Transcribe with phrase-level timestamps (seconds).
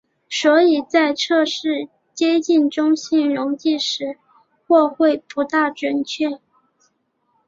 [0.31, 4.17] 所以在测试接近中性的溶剂时
[4.67, 6.41] 或会不大准确。